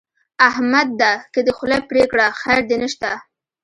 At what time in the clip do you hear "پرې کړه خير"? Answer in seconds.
1.89-2.59